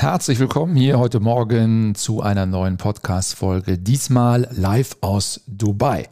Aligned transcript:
Herzlich 0.00 0.38
willkommen 0.38 0.76
hier 0.76 0.96
heute 1.00 1.18
Morgen 1.18 1.96
zu 1.96 2.22
einer 2.22 2.46
neuen 2.46 2.76
Podcast-Folge, 2.76 3.78
diesmal 3.78 4.46
live 4.52 4.96
aus 5.00 5.40
Dubai. 5.48 6.06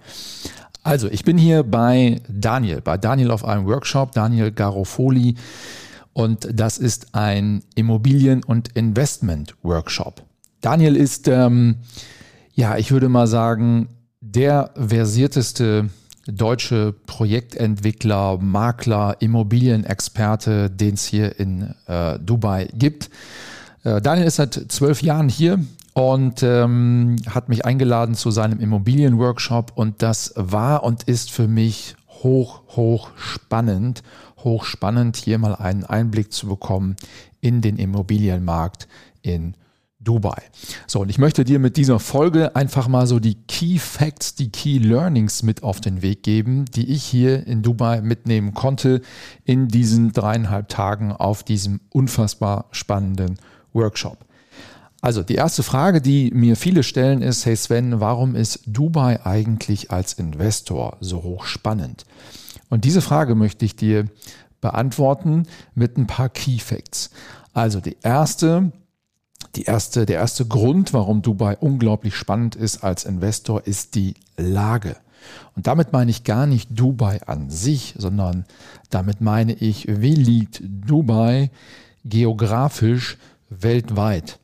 Also, 0.82 1.08
ich 1.08 1.22
bin 1.22 1.38
hier 1.38 1.62
bei 1.62 2.20
Daniel, 2.28 2.80
bei 2.80 2.96
Daniel 2.96 3.30
auf 3.30 3.44
einem 3.44 3.64
Workshop, 3.64 4.10
Daniel 4.10 4.50
Garofoli, 4.50 5.36
und 6.12 6.48
das 6.52 6.78
ist 6.78 7.14
ein 7.14 7.62
Immobilien- 7.76 8.42
und 8.42 8.76
Investment-Workshop. 8.76 10.20
Daniel 10.60 10.96
ist, 10.96 11.28
ähm, 11.28 11.76
ja, 12.54 12.78
ich 12.78 12.90
würde 12.90 13.08
mal 13.08 13.28
sagen, 13.28 13.90
der 14.20 14.70
versierteste 14.74 15.90
deutsche 16.26 16.92
Projektentwickler, 17.06 18.38
Makler, 18.38 19.18
Immobilienexperte, 19.20 20.70
den 20.70 20.94
es 20.94 21.04
hier 21.04 21.38
in 21.38 21.72
äh, 21.86 22.18
Dubai 22.18 22.68
gibt. 22.74 23.10
Äh, 23.86 24.02
Daniel 24.02 24.26
ist 24.26 24.36
seit 24.36 24.54
zwölf 24.68 25.00
Jahren 25.02 25.28
hier 25.28 25.60
und 25.94 26.42
ähm, 26.42 27.16
hat 27.30 27.48
mich 27.48 27.64
eingeladen 27.64 28.16
zu 28.16 28.32
seinem 28.32 28.58
Immobilienworkshop 28.58 29.72
und 29.76 30.02
das 30.02 30.32
war 30.34 30.82
und 30.82 31.04
ist 31.04 31.30
für 31.30 31.46
mich 31.46 31.94
hoch, 32.08 32.62
hoch 32.74 33.10
spannend, 33.16 34.02
hoch 34.38 34.64
spannend, 34.64 35.16
hier 35.16 35.38
mal 35.38 35.54
einen 35.54 35.84
Einblick 35.84 36.32
zu 36.32 36.48
bekommen 36.48 36.96
in 37.40 37.60
den 37.60 37.76
Immobilienmarkt 37.76 38.88
in 39.22 39.54
Dubai. 40.00 40.42
So, 40.88 41.00
und 41.00 41.08
ich 41.08 41.18
möchte 41.18 41.44
dir 41.44 41.60
mit 41.60 41.76
dieser 41.76 42.00
Folge 42.00 42.56
einfach 42.56 42.88
mal 42.88 43.06
so 43.06 43.20
die 43.20 43.36
Key 43.46 43.78
Facts, 43.78 44.34
die 44.34 44.50
Key 44.50 44.78
Learnings 44.78 45.44
mit 45.44 45.62
auf 45.62 45.80
den 45.80 46.02
Weg 46.02 46.24
geben, 46.24 46.64
die 46.64 46.90
ich 46.90 47.04
hier 47.04 47.46
in 47.46 47.62
Dubai 47.62 48.00
mitnehmen 48.00 48.52
konnte 48.52 49.00
in 49.44 49.68
diesen 49.68 50.12
dreieinhalb 50.12 50.68
Tagen 50.68 51.12
auf 51.12 51.44
diesem 51.44 51.80
unfassbar 51.90 52.66
spannenden 52.72 53.36
Workshop. 53.76 54.18
Also 55.00 55.22
die 55.22 55.36
erste 55.36 55.62
Frage, 55.62 56.00
die 56.00 56.32
mir 56.32 56.56
viele 56.56 56.82
stellen, 56.82 57.22
ist, 57.22 57.46
hey 57.46 57.54
Sven, 57.54 58.00
warum 58.00 58.34
ist 58.34 58.62
Dubai 58.66 59.24
eigentlich 59.24 59.92
als 59.92 60.14
Investor 60.14 60.96
so 61.00 61.22
hoch 61.22 61.44
spannend? 61.44 62.06
Und 62.70 62.84
diese 62.84 63.00
Frage 63.00 63.34
möchte 63.34 63.64
ich 63.64 63.76
dir 63.76 64.06
beantworten 64.60 65.46
mit 65.74 65.96
ein 65.96 66.08
paar 66.08 66.28
Key 66.28 66.58
Facts. 66.58 67.10
Also 67.52 67.80
die 67.80 67.96
erste, 68.02 68.72
die 69.54 69.62
erste, 69.62 70.06
der 70.06 70.16
erste 70.16 70.46
Grund, 70.46 70.92
warum 70.92 71.22
Dubai 71.22 71.56
unglaublich 71.56 72.16
spannend 72.16 72.56
ist 72.56 72.82
als 72.82 73.04
Investor, 73.04 73.66
ist 73.66 73.94
die 73.94 74.14
Lage. 74.36 74.96
Und 75.54 75.66
damit 75.66 75.92
meine 75.92 76.10
ich 76.10 76.24
gar 76.24 76.46
nicht 76.46 76.70
Dubai 76.78 77.20
an 77.26 77.50
sich, 77.50 77.94
sondern 77.96 78.44
damit 78.90 79.20
meine 79.20 79.52
ich, 79.52 79.86
wie 79.88 80.14
liegt 80.14 80.62
Dubai 80.64 81.50
geografisch 82.04 83.18
weltweit. 83.48 84.38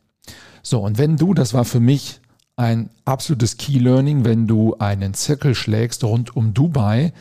So, 0.63 0.81
und 0.81 0.99
wenn 0.99 1.17
du, 1.17 1.35
das 1.35 1.55
war 1.55 1.65
für 1.65 1.81
mich 1.81 2.21
ein 2.57 2.91
absolutes 3.05 3.57
Key 3.57 3.79
Learning, 3.79 4.25
wenn 4.25 4.47
du 4.47 4.77
einen 4.79 5.15
Zirkel 5.15 5.55
schlägst 5.55 6.05
rund 6.05 6.37
um 6.37 6.55
Dubai 6.55 7.13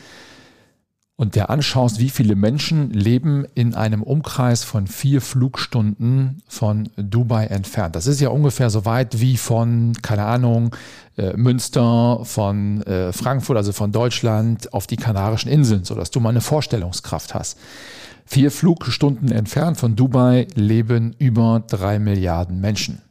und 1.16 1.36
dir 1.36 1.50
anschaust, 1.50 2.00
wie 2.00 2.10
viele 2.10 2.36
Menschen 2.36 2.90
leben 2.90 3.46
in 3.54 3.76
einem 3.76 4.02
Umkreis 4.02 4.64
von 4.64 4.88
vier 4.88 5.22
Flugstunden 5.22 6.42
von 6.48 6.90
Dubai 6.98 7.46
entfernt. 7.46 7.96
Das 7.96 8.08
ist 8.08 8.20
ja 8.22 8.30
ungefähr 8.30 8.70
so 8.70 8.86
weit 8.86 9.20
wie 9.22 9.38
von, 9.38 9.94
keine 10.02 10.26
Ahnung, 10.26 10.76
äh, 11.18 11.38
Münster, 11.38 12.22
von 12.24 12.82
äh, 12.84 13.14
Frankfurt, 13.14 13.58
also 13.58 13.72
von 13.72 13.92
Deutschland 13.92 14.74
auf 14.74 14.88
die 14.88 14.98
Kanarischen 14.98 15.52
Inseln, 15.52 15.84
sodass 15.84 16.12
du 16.12 16.20
mal 16.20 16.30
eine 16.30 16.42
Vorstellungskraft 16.42 17.36
hast. 17.36 17.58
Vier 18.26 18.52
Flugstunden 18.52 19.32
entfernt 19.32 19.78
von 19.78 19.96
Dubai 19.96 20.48
leben 20.56 21.16
über 21.18 21.64
drei 21.68 22.00
Milliarden 22.00 22.62
Menschen. 22.62 23.02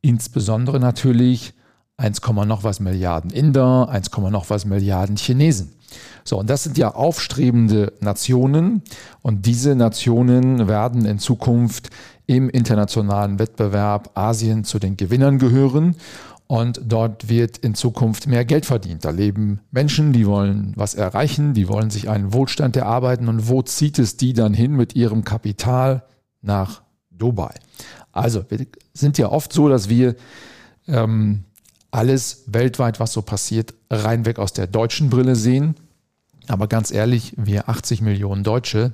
Insbesondere 0.00 0.80
natürlich 0.80 1.54
1, 1.96 2.20
noch 2.46 2.64
was 2.64 2.80
Milliarden 2.80 3.30
Inder, 3.30 3.88
1, 3.88 4.10
noch 4.30 4.50
was 4.50 4.64
Milliarden 4.64 5.16
Chinesen. 5.16 5.72
So, 6.24 6.38
und 6.38 6.48
das 6.48 6.62
sind 6.62 6.78
ja 6.78 6.94
aufstrebende 6.94 7.92
Nationen 8.00 8.82
und 9.20 9.46
diese 9.46 9.74
Nationen 9.74 10.66
werden 10.68 11.04
in 11.04 11.18
Zukunft 11.18 11.90
im 12.26 12.48
internationalen 12.48 13.38
Wettbewerb 13.38 14.10
Asien 14.14 14.64
zu 14.64 14.78
den 14.78 14.96
Gewinnern 14.96 15.38
gehören 15.38 15.96
und 16.46 16.80
dort 16.84 17.28
wird 17.28 17.58
in 17.58 17.74
Zukunft 17.74 18.26
mehr 18.26 18.44
Geld 18.44 18.66
verdient. 18.66 19.04
Da 19.04 19.10
leben 19.10 19.60
Menschen, 19.70 20.12
die 20.12 20.26
wollen 20.26 20.72
was 20.76 20.94
erreichen, 20.94 21.54
die 21.54 21.68
wollen 21.68 21.90
sich 21.90 22.08
einen 22.08 22.32
Wohlstand 22.32 22.76
erarbeiten. 22.76 23.28
Und 23.28 23.48
wo 23.48 23.62
zieht 23.62 23.98
es 23.98 24.16
die 24.16 24.32
dann 24.32 24.52
hin 24.52 24.76
mit 24.76 24.94
ihrem 24.94 25.24
Kapital? 25.24 26.04
Nach 26.44 26.82
Dubai. 27.10 27.54
Also, 28.10 28.44
wir 28.48 28.66
sind 28.92 29.16
ja 29.16 29.30
oft 29.30 29.52
so, 29.52 29.68
dass 29.68 29.88
wir 29.88 30.16
ähm, 30.88 31.44
alles 31.92 32.44
weltweit, 32.46 32.98
was 32.98 33.12
so 33.12 33.22
passiert, 33.22 33.74
reinweg 33.90 34.38
aus 34.38 34.52
der 34.52 34.66
deutschen 34.66 35.08
Brille 35.08 35.36
sehen. 35.36 35.76
Aber 36.48 36.66
ganz 36.66 36.90
ehrlich, 36.90 37.34
wir 37.36 37.68
80 37.68 38.02
Millionen 38.02 38.42
Deutsche, 38.42 38.92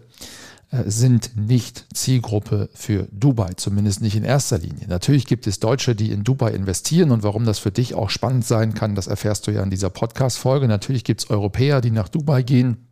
sind 0.70 1.34
nicht 1.34 1.86
Zielgruppe 1.94 2.68
für 2.74 3.08
Dubai, 3.10 3.52
zumindest 3.56 4.02
nicht 4.02 4.16
in 4.16 4.24
erster 4.24 4.58
Linie. 4.58 4.86
Natürlich 4.86 5.26
gibt 5.26 5.46
es 5.46 5.60
Deutsche, 5.60 5.94
die 5.94 6.12
in 6.12 6.24
Dubai 6.24 6.50
investieren 6.50 7.10
und 7.10 7.22
warum 7.22 7.46
das 7.46 7.58
für 7.58 7.70
dich 7.70 7.94
auch 7.94 8.10
spannend 8.10 8.44
sein 8.44 8.74
kann, 8.74 8.94
das 8.94 9.06
erfährst 9.06 9.46
du 9.46 9.50
ja 9.50 9.62
in 9.62 9.70
dieser 9.70 9.88
Podcast-Folge. 9.88 10.68
Natürlich 10.68 11.04
gibt 11.04 11.22
es 11.22 11.30
Europäer, 11.30 11.80
die 11.80 11.90
nach 11.90 12.10
Dubai 12.10 12.42
gehen, 12.42 12.88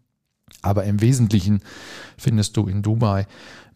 aber 0.63 0.85
im 0.85 1.03
Wesentlichen 1.03 1.61
findest 2.17 2.57
du 2.57 2.67
in 2.67 2.81
Dubai 2.81 3.27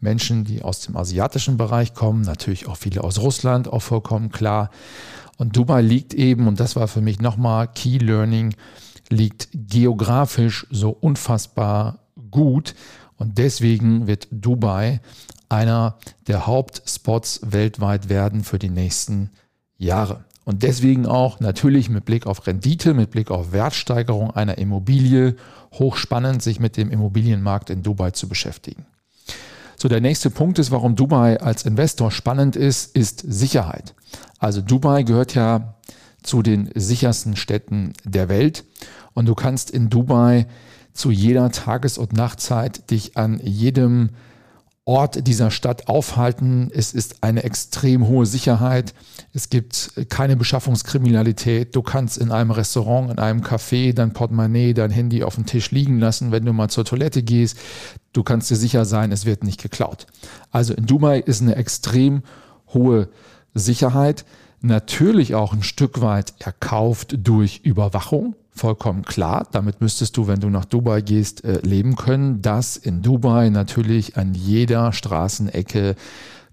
Menschen, 0.00 0.44
die 0.44 0.62
aus 0.62 0.80
dem 0.80 0.96
asiatischen 0.96 1.58
Bereich 1.58 1.92
kommen, 1.92 2.22
natürlich 2.22 2.68
auch 2.68 2.78
viele 2.78 3.04
aus 3.04 3.18
Russland, 3.18 3.68
auch 3.68 3.82
vollkommen 3.82 4.30
klar. 4.30 4.70
Und 5.36 5.56
Dubai 5.56 5.82
liegt 5.82 6.14
eben, 6.14 6.48
und 6.48 6.58
das 6.58 6.74
war 6.74 6.88
für 6.88 7.02
mich 7.02 7.20
nochmal 7.20 7.68
Key 7.68 7.98
Learning, 7.98 8.54
liegt 9.10 9.48
geografisch 9.52 10.66
so 10.70 10.88
unfassbar 10.88 11.98
gut 12.30 12.74
und 13.20 13.36
deswegen 13.36 14.06
wird 14.06 14.28
Dubai 14.30 15.00
einer 15.50 15.98
der 16.26 16.46
Hauptspots 16.46 17.40
weltweit 17.44 18.08
werden 18.08 18.44
für 18.44 18.58
die 18.58 18.70
nächsten 18.70 19.28
Jahre. 19.76 20.24
Und 20.46 20.62
deswegen 20.62 21.04
auch 21.04 21.38
natürlich 21.38 21.90
mit 21.90 22.06
Blick 22.06 22.26
auf 22.26 22.46
Rendite, 22.46 22.94
mit 22.94 23.10
Blick 23.10 23.30
auf 23.30 23.52
Wertsteigerung 23.52 24.30
einer 24.30 24.56
Immobilie 24.56 25.36
hochspannend, 25.74 26.42
sich 26.42 26.60
mit 26.60 26.78
dem 26.78 26.90
Immobilienmarkt 26.90 27.68
in 27.68 27.82
Dubai 27.82 28.12
zu 28.12 28.26
beschäftigen. 28.26 28.86
So, 29.76 29.88
der 29.88 30.00
nächste 30.00 30.30
Punkt 30.30 30.58
ist, 30.58 30.70
warum 30.70 30.96
Dubai 30.96 31.40
als 31.40 31.66
Investor 31.66 32.10
spannend 32.10 32.56
ist, 32.56 32.96
ist 32.96 33.22
Sicherheit. 33.28 33.94
Also 34.38 34.62
Dubai 34.62 35.02
gehört 35.02 35.34
ja 35.34 35.74
zu 36.22 36.40
den 36.40 36.70
sichersten 36.74 37.36
Städten 37.36 37.92
der 38.04 38.30
Welt 38.30 38.64
und 39.12 39.26
du 39.26 39.34
kannst 39.34 39.70
in 39.70 39.90
Dubai 39.90 40.46
zu 40.92 41.10
jeder 41.10 41.50
Tages- 41.50 41.98
und 41.98 42.12
Nachtzeit 42.12 42.90
dich 42.90 43.16
an 43.16 43.40
jedem 43.42 44.10
Ort 44.90 45.26
dieser 45.28 45.50
Stadt 45.52 45.88
aufhalten. 45.88 46.70
Es 46.74 46.92
ist 46.92 47.22
eine 47.22 47.44
extrem 47.44 48.08
hohe 48.08 48.26
Sicherheit. 48.26 48.94
Es 49.32 49.48
gibt 49.48 49.92
keine 50.08 50.36
Beschaffungskriminalität. 50.36 51.76
Du 51.76 51.82
kannst 51.82 52.18
in 52.18 52.32
einem 52.32 52.50
Restaurant, 52.50 53.10
in 53.10 53.18
einem 53.18 53.42
Café 53.42 53.92
dein 53.92 54.12
Portemonnaie, 54.12 54.74
dein 54.74 54.90
Handy 54.90 55.22
auf 55.22 55.36
dem 55.36 55.46
Tisch 55.46 55.70
liegen 55.70 56.00
lassen, 56.00 56.32
wenn 56.32 56.44
du 56.44 56.52
mal 56.52 56.70
zur 56.70 56.84
Toilette 56.84 57.22
gehst. 57.22 57.56
Du 58.12 58.24
kannst 58.24 58.50
dir 58.50 58.56
sicher 58.56 58.84
sein, 58.84 59.12
es 59.12 59.26
wird 59.26 59.44
nicht 59.44 59.62
geklaut. 59.62 60.06
Also 60.50 60.74
in 60.74 60.86
Dubai 60.86 61.20
ist 61.20 61.40
eine 61.40 61.54
extrem 61.56 62.22
hohe 62.74 63.10
Sicherheit. 63.54 64.24
Natürlich 64.60 65.34
auch 65.34 65.52
ein 65.52 65.62
Stück 65.62 66.00
weit 66.00 66.34
erkauft 66.40 67.14
durch 67.16 67.60
Überwachung 67.62 68.34
vollkommen 68.60 69.02
klar. 69.02 69.46
Damit 69.50 69.80
müsstest 69.80 70.16
du, 70.16 70.26
wenn 70.26 70.40
du 70.40 70.50
nach 70.50 70.66
Dubai 70.66 71.00
gehst, 71.00 71.44
äh, 71.44 71.60
leben 71.62 71.96
können, 71.96 72.42
dass 72.42 72.76
in 72.76 73.00
Dubai 73.02 73.48
natürlich 73.48 74.16
an 74.18 74.34
jeder 74.34 74.92
Straßenecke 74.92 75.96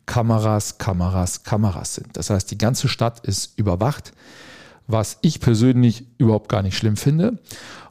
Kameras, 0.06 0.77
Kameras, 0.77 1.44
Kameras 1.44 1.95
sind. 1.95 2.15
Das 2.15 2.30
heißt, 2.30 2.50
die 2.50 2.57
ganze 2.57 2.88
Stadt 2.88 3.19
ist 3.27 3.59
überwacht. 3.59 4.13
was 4.88 5.18
ich 5.21 5.42
persönlich 5.42 6.06
überhaupt 6.18 6.50
gar 6.50 6.63
nicht 6.63 6.77
schlimm 6.77 6.95
finde. 6.95 7.38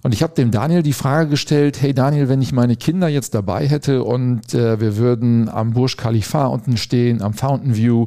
Und 0.03 0.15
ich 0.15 0.23
habe 0.23 0.35
dem 0.35 0.51
Daniel 0.51 0.83
die 0.83 0.93
Frage 0.95 1.29
gestellt, 1.31 1.83
hey 1.83 1.93
Daniel, 1.93 2.29
wenn 2.29 2.41
ich 2.41 2.53
meine 2.53 2.77
Kinder 2.77 3.09
jetzt 3.09 3.35
dabei 3.35 3.69
hätte 3.69 4.03
und 4.03 4.55
äh, 4.55 4.81
wir 4.81 4.97
würden 4.97 5.49
am 5.49 5.73
Burj 5.73 5.97
Khalifa 5.97 6.47
unten 6.47 6.77
stehen, 6.77 7.23
am 7.23 7.35
Fountain 7.35 7.77
View 7.77 8.07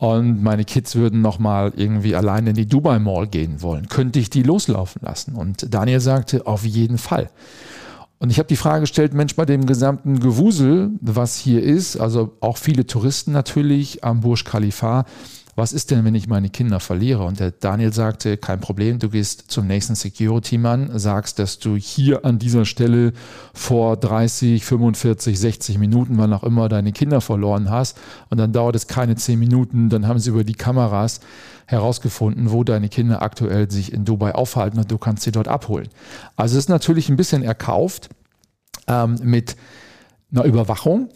und 0.00 0.42
meine 0.42 0.64
Kids 0.64 0.96
würden 0.96 1.20
nochmal 1.20 1.74
irgendwie 1.76 2.16
allein 2.16 2.46
in 2.46 2.54
die 2.54 2.64
Dubai 2.64 2.98
Mall 2.98 3.26
gehen 3.26 3.60
wollen, 3.60 3.86
könnte 3.88 4.18
ich 4.18 4.30
die 4.30 4.42
loslaufen 4.42 5.02
lassen? 5.04 5.34
Und 5.34 5.74
Daniel 5.74 6.00
sagte, 6.00 6.46
auf 6.46 6.64
jeden 6.64 6.96
Fall. 6.96 7.28
Und 8.18 8.30
ich 8.30 8.38
habe 8.38 8.48
die 8.48 8.56
Frage 8.56 8.80
gestellt, 8.80 9.12
Mensch, 9.12 9.36
bei 9.36 9.44
dem 9.44 9.66
gesamten 9.66 10.18
Gewusel, 10.18 10.92
was 11.02 11.36
hier 11.36 11.62
ist, 11.62 11.98
also 11.98 12.34
auch 12.40 12.56
viele 12.56 12.86
Touristen 12.86 13.32
natürlich 13.32 14.02
am 14.02 14.20
Burj 14.20 14.44
Khalifa, 14.44 15.04
was 15.60 15.74
ist 15.74 15.90
denn, 15.90 16.06
wenn 16.06 16.14
ich 16.14 16.26
meine 16.26 16.48
Kinder 16.48 16.80
verliere? 16.80 17.22
Und 17.24 17.38
der 17.38 17.50
Daniel 17.50 17.92
sagte, 17.92 18.38
kein 18.38 18.60
Problem, 18.60 18.98
du 18.98 19.10
gehst 19.10 19.50
zum 19.50 19.66
nächsten 19.66 19.94
Security-Mann, 19.94 20.98
sagst, 20.98 21.38
dass 21.38 21.58
du 21.58 21.76
hier 21.76 22.24
an 22.24 22.38
dieser 22.38 22.64
Stelle 22.64 23.12
vor 23.52 23.98
30, 23.98 24.64
45, 24.64 25.38
60 25.38 25.76
Minuten, 25.76 26.16
wann 26.16 26.32
auch 26.32 26.44
immer, 26.44 26.70
deine 26.70 26.92
Kinder 26.92 27.20
verloren 27.20 27.68
hast. 27.68 27.98
Und 28.30 28.38
dann 28.38 28.54
dauert 28.54 28.74
es 28.74 28.86
keine 28.86 29.16
10 29.16 29.38
Minuten, 29.38 29.90
dann 29.90 30.08
haben 30.08 30.18
sie 30.18 30.30
über 30.30 30.44
die 30.44 30.54
Kameras 30.54 31.20
herausgefunden, 31.66 32.50
wo 32.50 32.64
deine 32.64 32.88
Kinder 32.88 33.20
aktuell 33.20 33.70
sich 33.70 33.92
in 33.92 34.06
Dubai 34.06 34.34
aufhalten 34.34 34.78
und 34.78 34.90
du 34.90 34.96
kannst 34.96 35.24
sie 35.24 35.30
dort 35.30 35.46
abholen. 35.46 35.88
Also 36.36 36.56
es 36.56 36.64
ist 36.64 36.68
natürlich 36.70 37.10
ein 37.10 37.16
bisschen 37.16 37.42
erkauft 37.42 38.08
ähm, 38.88 39.16
mit 39.22 39.56
einer 40.32 40.44
Überwachung. 40.44 41.10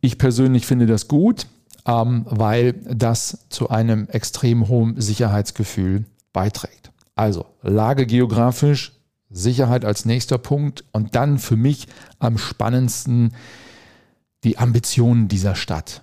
Ich 0.00 0.18
persönlich 0.18 0.66
finde 0.66 0.86
das 0.86 1.06
gut 1.06 1.46
ähm, 1.86 2.26
weil 2.28 2.72
das 2.72 3.46
zu 3.48 3.68
einem 3.68 4.08
extrem 4.08 4.68
hohen 4.68 5.00
Sicherheitsgefühl 5.00 6.04
beiträgt. 6.32 6.90
Also 7.14 7.46
Lage 7.62 8.06
geografisch, 8.06 8.92
Sicherheit 9.30 9.84
als 9.84 10.04
nächster 10.04 10.38
Punkt 10.38 10.84
und 10.92 11.14
dann 11.14 11.38
für 11.38 11.56
mich 11.56 11.88
am 12.18 12.38
spannendsten 12.38 13.34
die 14.44 14.58
Ambitionen 14.58 15.28
dieser 15.28 15.54
Stadt. 15.54 16.02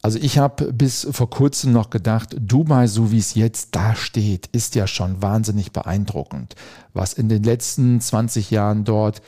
Also 0.00 0.18
ich 0.20 0.38
habe 0.38 0.72
bis 0.72 1.08
vor 1.10 1.28
kurzem 1.28 1.72
noch 1.72 1.90
gedacht, 1.90 2.36
Dubai, 2.38 2.86
so 2.86 3.10
wie 3.10 3.18
es 3.18 3.34
jetzt 3.34 3.74
da 3.74 3.96
steht, 3.96 4.46
ist 4.48 4.74
ja 4.76 4.86
schon 4.86 5.20
wahnsinnig 5.22 5.72
beeindruckend, 5.72 6.54
was 6.92 7.14
in 7.14 7.28
den 7.28 7.42
letzten 7.42 8.00
20 8.00 8.50
Jahren 8.50 8.84
dort 8.84 9.22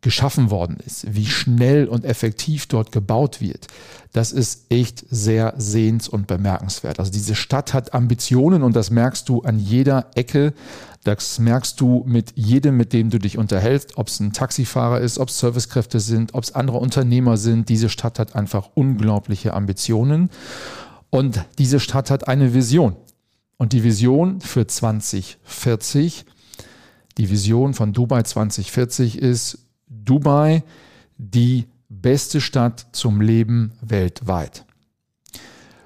geschaffen 0.00 0.50
worden 0.50 0.76
ist, 0.84 1.12
wie 1.14 1.26
schnell 1.26 1.86
und 1.86 2.04
effektiv 2.04 2.66
dort 2.66 2.92
gebaut 2.92 3.40
wird, 3.40 3.66
das 4.12 4.32
ist 4.32 4.66
echt 4.70 5.04
sehr 5.10 5.54
sehens- 5.58 6.08
und 6.08 6.26
bemerkenswert. 6.26 6.98
Also 6.98 7.10
diese 7.10 7.34
Stadt 7.34 7.74
hat 7.74 7.94
Ambitionen 7.94 8.62
und 8.62 8.76
das 8.76 8.90
merkst 8.90 9.28
du 9.28 9.42
an 9.42 9.58
jeder 9.58 10.10
Ecke. 10.14 10.54
Das 11.04 11.38
merkst 11.38 11.80
du 11.80 12.04
mit 12.06 12.32
jedem, 12.36 12.76
mit 12.76 12.92
dem 12.92 13.10
du 13.10 13.18
dich 13.18 13.38
unterhältst, 13.38 13.98
ob 13.98 14.08
es 14.08 14.20
ein 14.20 14.32
Taxifahrer 14.32 15.00
ist, 15.00 15.18
ob 15.18 15.28
es 15.28 15.38
Servicekräfte 15.38 16.00
sind, 16.00 16.34
ob 16.34 16.44
es 16.44 16.54
andere 16.54 16.78
Unternehmer 16.78 17.36
sind. 17.36 17.68
Diese 17.68 17.88
Stadt 17.88 18.18
hat 18.18 18.34
einfach 18.34 18.70
unglaubliche 18.74 19.54
Ambitionen 19.54 20.30
und 21.10 21.44
diese 21.58 21.80
Stadt 21.80 22.10
hat 22.10 22.28
eine 22.28 22.54
Vision. 22.54 22.96
Und 23.56 23.72
die 23.72 23.82
Vision 23.82 24.40
für 24.40 24.66
2040, 24.66 26.24
die 27.18 27.30
Vision 27.30 27.74
von 27.74 27.92
Dubai 27.92 28.22
2040 28.22 29.18
ist, 29.18 29.67
Dubai 30.08 30.62
die 31.16 31.66
beste 31.88 32.40
Stadt 32.40 32.86
zum 32.92 33.20
Leben 33.20 33.72
weltweit. 33.80 34.64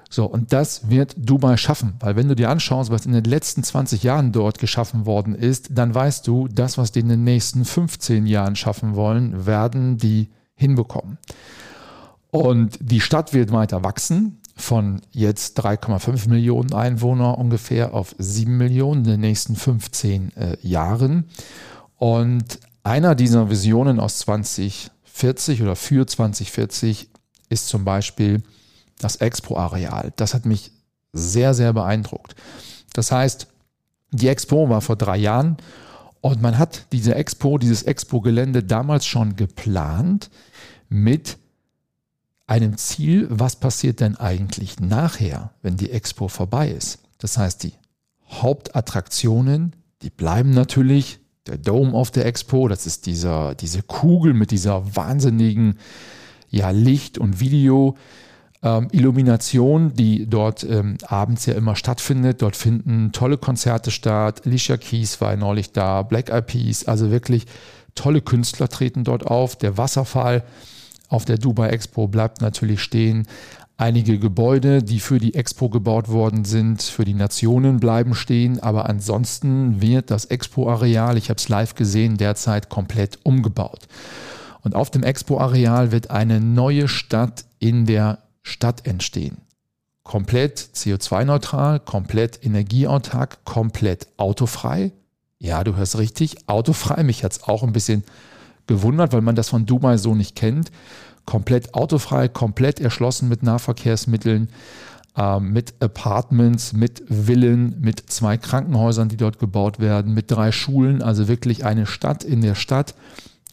So, 0.09 0.25
und 0.25 0.53
das 0.53 0.91
wird 0.91 1.15
Dubai 1.17 1.57
schaffen, 1.57 1.93
weil 1.99 2.15
wenn 2.15 2.27
du 2.27 2.35
dir 2.35 2.51
anschaust, 2.51 2.91
was 2.91 3.07
in 3.07 3.13
den 3.13 3.23
letzten 3.23 3.63
20 3.63 4.03
Jahren 4.03 4.31
dort 4.31 4.59
geschaffen 4.59 5.07
worden 5.07 5.33
ist, 5.33 5.69
dann 5.71 5.95
weißt 5.95 6.27
du, 6.27 6.47
das, 6.47 6.77
was 6.77 6.91
die 6.91 6.99
in 6.99 7.09
den 7.09 7.23
nächsten 7.23 7.65
15 7.65 8.27
Jahren 8.27 8.55
schaffen 8.55 8.95
wollen, 8.95 9.47
werden 9.47 9.97
die 9.97 10.29
hinbekommen. 10.53 11.17
Und 12.29 12.77
die 12.79 13.01
Stadt 13.01 13.33
wird 13.33 13.51
weiter 13.51 13.83
wachsen, 13.83 14.39
von 14.55 15.01
jetzt 15.11 15.59
3,5 15.59 16.29
Millionen 16.29 16.73
Einwohner 16.73 17.39
ungefähr 17.39 17.95
auf 17.95 18.13
7 18.19 18.55
Millionen 18.55 19.05
in 19.05 19.11
den 19.11 19.21
nächsten 19.21 19.55
15 19.55 20.37
äh, 20.37 20.57
Jahren. 20.61 21.25
Und 21.97 22.59
einer 22.83 23.15
dieser 23.15 23.49
Visionen 23.49 23.99
aus 23.99 24.19
2040 24.19 25.61
oder 25.61 25.75
für 25.75 26.05
2040 26.05 27.09
ist 27.49 27.67
zum 27.67 27.85
Beispiel 27.85 28.43
das 28.99 29.17
Expo-Areal. 29.17 30.13
Das 30.15 30.33
hat 30.33 30.45
mich 30.45 30.71
sehr, 31.13 31.53
sehr 31.53 31.73
beeindruckt. 31.73 32.35
Das 32.93 33.11
heißt, 33.11 33.47
die 34.11 34.27
Expo 34.27 34.69
war 34.69 34.81
vor 34.81 34.95
drei 34.95 35.17
Jahren 35.17 35.57
und 36.21 36.41
man 36.41 36.57
hat 36.57 36.85
diese 36.91 37.15
Expo, 37.15 37.57
dieses 37.57 37.83
Expo-Gelände 37.83 38.63
damals 38.63 39.05
schon 39.05 39.35
geplant 39.35 40.29
mit 40.89 41.37
einem 42.45 42.77
Ziel, 42.77 43.27
was 43.29 43.55
passiert 43.55 43.99
denn 43.99 44.17
eigentlich 44.17 44.79
nachher, 44.79 45.51
wenn 45.61 45.77
die 45.77 45.91
Expo 45.91 46.27
vorbei 46.27 46.69
ist. 46.69 46.99
Das 47.17 47.37
heißt, 47.37 47.63
die 47.63 47.73
Hauptattraktionen, 48.29 49.75
die 50.01 50.09
bleiben 50.09 50.51
natürlich 50.51 51.19
der 51.47 51.57
Dome 51.57 51.93
of 51.93 52.11
the 52.13 52.21
Expo, 52.21 52.67
das 52.67 52.85
ist 52.85 53.05
dieser, 53.05 53.55
diese 53.55 53.81
Kugel 53.83 54.33
mit 54.33 54.51
dieser 54.51 54.95
wahnsinnigen 54.95 55.77
ja, 56.49 56.69
Licht- 56.69 57.17
und 57.17 57.39
Video. 57.39 57.97
Ähm, 58.61 58.87
die 58.91 60.25
dort 60.29 60.63
ähm, 60.63 60.97
abends 61.05 61.45
ja 61.45 61.53
immer 61.53 61.75
stattfindet. 61.75 62.41
Dort 62.41 62.55
finden 62.55 63.11
tolle 63.11 63.37
Konzerte 63.37 63.91
statt. 63.91 64.43
Alicia 64.45 64.77
Keys 64.77 65.19
war 65.19 65.35
neulich 65.35 65.73
da, 65.73 66.01
Black 66.01 66.29
Eyed 66.29 66.47
Peas, 66.47 66.85
also 66.85 67.11
wirklich 67.11 67.45
tolle 67.93 68.21
Künstler 68.21 68.69
treten 68.69 69.03
dort 69.03 69.27
auf. 69.27 69.57
Der 69.57 69.77
Wasserfall 69.77 70.43
auf 71.09 71.25
der 71.25 71.37
Dubai 71.37 71.69
Expo 71.69 72.07
bleibt 72.07 72.41
natürlich 72.41 72.81
stehen. 72.81 73.27
Einige 73.83 74.17
Gebäude, 74.17 74.81
die 74.81 75.01
für 75.01 75.19
die 75.19 75.33
Expo 75.33 75.67
gebaut 75.67 76.07
worden 76.07 76.45
sind, 76.45 76.81
für 76.81 77.03
die 77.03 77.13
Nationen 77.13 77.81
bleiben 77.81 78.15
stehen, 78.15 78.61
aber 78.61 78.87
ansonsten 78.87 79.81
wird 79.81 80.09
das 80.09 80.23
Expo-Areal, 80.23 81.17
ich 81.17 81.29
habe 81.29 81.37
es 81.37 81.49
live 81.49 81.75
gesehen, 81.75 82.15
derzeit 82.15 82.69
komplett 82.69 83.19
umgebaut. 83.23 83.89
Und 84.61 84.73
auf 84.73 84.89
dem 84.89 85.03
Expo-Areal 85.03 85.91
wird 85.91 86.11
eine 86.11 86.39
neue 86.39 86.87
Stadt 86.87 87.43
in 87.59 87.85
der 87.85 88.19
Stadt 88.41 88.87
entstehen. 88.87 89.39
Komplett 90.03 90.59
CO2-neutral, 90.59 91.81
komplett 91.81 92.39
energieautark, 92.41 93.43
komplett 93.43 94.07
autofrei. 94.15 94.93
Ja, 95.39 95.61
du 95.65 95.75
hörst 95.75 95.97
richtig, 95.97 96.47
autofrei. 96.47 97.03
Mich 97.03 97.25
hat 97.25 97.33
es 97.33 97.43
auch 97.43 97.63
ein 97.63 97.73
bisschen 97.73 98.05
gewundert, 98.65 99.11
weil 99.11 99.19
man 99.19 99.35
das 99.35 99.49
von 99.49 99.65
Dubai 99.65 99.97
so 99.97 100.15
nicht 100.15 100.37
kennt 100.37 100.71
komplett 101.25 101.73
autofrei, 101.73 102.27
komplett 102.27 102.79
erschlossen 102.79 103.29
mit 103.29 103.43
Nahverkehrsmitteln, 103.43 104.49
äh, 105.15 105.39
mit 105.39 105.75
Apartments, 105.81 106.73
mit 106.73 107.03
Villen, 107.07 107.79
mit 107.79 108.09
zwei 108.09 108.37
Krankenhäusern, 108.37 109.09
die 109.09 109.17
dort 109.17 109.39
gebaut 109.39 109.79
werden, 109.79 110.13
mit 110.13 110.31
drei 110.31 110.51
Schulen, 110.51 111.01
also 111.01 111.27
wirklich 111.27 111.65
eine 111.65 111.85
Stadt 111.85 112.23
in 112.23 112.41
der 112.41 112.55
Stadt, 112.55 112.95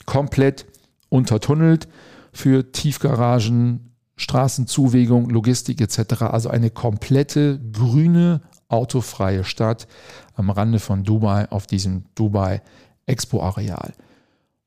komplett 0.07 0.67
untertunnelt 1.09 1.89
für 2.33 2.73
Tiefgaragen, 2.73 3.95
Straßenzuwegung, 4.17 5.31
Logistik 5.31 5.81
etc. 5.81 6.23
Also 6.23 6.51
eine 6.51 6.71
komplette 6.71 7.61
grüne, 7.73 8.43
autofreie 8.69 9.45
Stadt 9.45 9.89
am 10.35 10.51
Rande 10.51 10.79
von 10.79 11.05
Dubai 11.05 11.51
auf 11.51 11.67
diesem 11.67 12.05
Dubai 12.15 12.63
Expo-Areal 13.07 13.93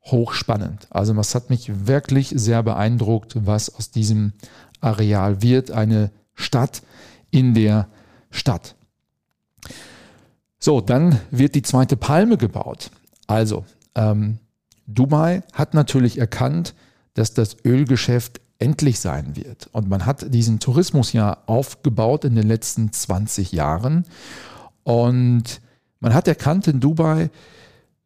hochspannend. 0.06 0.88
Also 0.90 1.14
das 1.14 1.34
hat 1.36 1.50
mich 1.50 1.88
wirklich 1.88 2.34
sehr 2.36 2.64
beeindruckt, 2.64 3.36
was 3.46 3.74
aus 3.74 3.92
diesem 3.92 4.34
Areal 4.82 5.42
wird. 5.42 5.72
Eine 5.72 6.12
Stadt 6.36 6.82
in 7.32 7.54
der 7.54 7.88
Stadt. 8.32 8.76
So, 10.60 10.82
dann 10.82 11.20
wird 11.32 11.56
die 11.56 11.62
zweite 11.62 11.98
Palme 11.98 12.38
gebaut. 12.38 12.90
Also, 13.28 13.66
ähm, 13.96 14.40
Dubai 14.88 15.44
hat 15.54 15.74
natürlich 15.74 16.18
erkannt, 16.18 16.74
dass 17.14 17.34
das 17.34 17.58
Ölgeschäft 17.66 18.42
endlich 18.60 19.00
sein 19.00 19.36
wird. 19.36 19.70
Und 19.72 19.90
man 19.90 20.06
hat 20.06 20.34
diesen 20.34 20.60
Tourismus 20.60 21.14
ja 21.14 21.38
aufgebaut 21.46 22.24
in 22.26 22.36
den 22.36 22.48
letzten 22.48 22.92
20 22.92 23.52
Jahren. 23.52 24.06
Und 24.84 25.62
man 26.00 26.14
hat 26.14 26.28
erkannt 26.28 26.68
in 26.68 26.80
Dubai, 26.80 27.30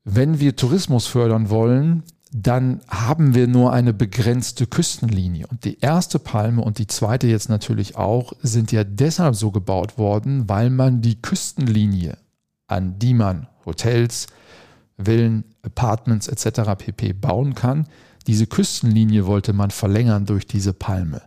wenn 0.09 0.39
wir 0.39 0.55
Tourismus 0.55 1.05
fördern 1.05 1.49
wollen, 1.49 2.03
dann 2.31 2.79
haben 2.87 3.35
wir 3.35 3.47
nur 3.47 3.73
eine 3.73 3.93
begrenzte 3.93 4.65
Küstenlinie. 4.65 5.47
Und 5.47 5.65
die 5.65 5.79
erste 5.79 6.17
Palme 6.17 6.61
und 6.61 6.77
die 6.77 6.87
zweite 6.87 7.27
jetzt 7.27 7.49
natürlich 7.49 7.97
auch 7.97 8.31
sind 8.41 8.71
ja 8.71 8.85
deshalb 8.85 9.35
so 9.35 9.51
gebaut 9.51 9.97
worden, 9.97 10.47
weil 10.47 10.69
man 10.69 11.01
die 11.01 11.21
Küstenlinie, 11.21 12.17
an 12.67 12.99
die 12.99 13.13
man 13.13 13.47
Hotels, 13.65 14.27
Villen, 14.97 15.43
Apartments 15.61 16.29
etc. 16.29 16.75
pp 16.77 17.11
bauen 17.11 17.53
kann, 17.53 17.85
diese 18.27 18.47
Küstenlinie 18.47 19.25
wollte 19.25 19.51
man 19.51 19.71
verlängern 19.71 20.25
durch 20.25 20.47
diese 20.47 20.71
Palme. 20.71 21.21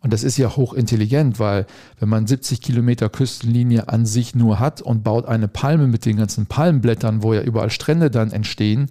Und 0.00 0.12
das 0.12 0.22
ist 0.22 0.36
ja 0.36 0.56
hochintelligent, 0.56 1.38
weil 1.38 1.66
wenn 1.98 2.08
man 2.08 2.26
70 2.26 2.60
Kilometer 2.60 3.08
Küstenlinie 3.08 3.88
an 3.88 4.06
sich 4.06 4.34
nur 4.34 4.58
hat 4.58 4.80
und 4.80 5.02
baut 5.02 5.26
eine 5.26 5.48
Palme 5.48 5.86
mit 5.86 6.04
den 6.04 6.16
ganzen 6.16 6.46
Palmenblättern, 6.46 7.22
wo 7.22 7.34
ja 7.34 7.42
überall 7.42 7.70
Strände 7.70 8.10
dann 8.10 8.30
entstehen, 8.30 8.90